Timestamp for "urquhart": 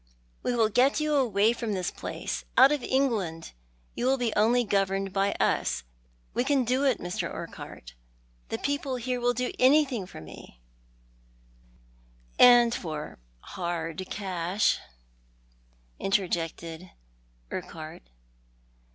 7.31-7.93, 17.51-18.01